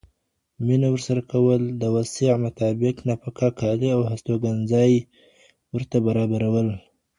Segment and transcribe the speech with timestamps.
[0.65, 4.91] مينه ورسره کول، د وسع مطابق نفقه، کالي او هستوګنځي
[5.73, 6.67] ورته برابرول.